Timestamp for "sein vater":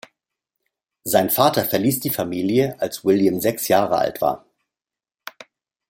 1.03-1.63